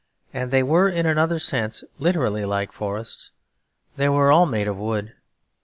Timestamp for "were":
0.63-0.89, 4.09-4.31